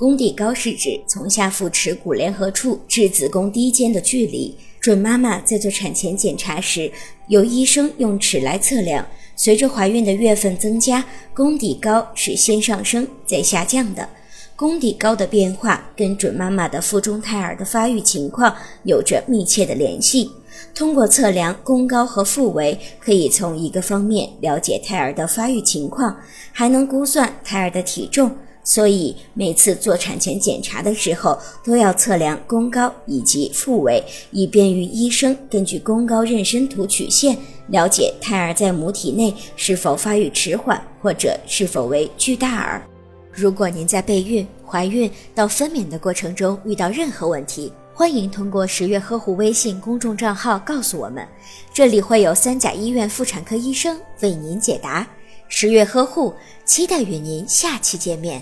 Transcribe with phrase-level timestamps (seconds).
[0.00, 4.56] 宫底高是指从下腹耻骨联合处至子宫低间的距离。
[4.80, 6.90] 准妈妈在做产前检查时，
[7.28, 9.06] 由医生用尺来测量。
[9.36, 11.04] 随着怀孕的月份增加，
[11.34, 14.08] 宫底高是先上升再下降的。
[14.56, 20.30] 宫底高的变化跟准妈妈的腹中胎儿的发育情况有着密切的联系。
[20.74, 26.16] 通过测量宫高和腹围，可以从一个方面了解胎儿的发育情况，
[26.52, 28.34] 还能估算胎儿的体重。
[28.62, 37.36] 所以每次做产前检查的时候，都要测量宫高以及腹围，以便于医生根据宫高妊娠图曲线
[37.68, 42.82] 了解胎儿在母体内是否发育迟缓，或者是否为巨大儿。
[43.32, 51.26] 如果您在备孕、怀孕到分娩的过程中遇到任何问题，欢迎通过十月呵护微信公众账号告诉我们，
[51.72, 55.06] 这里会有三甲医院妇产科医生为您解答。
[55.52, 56.32] 十月呵护，
[56.64, 58.40] 期待与您下期见面。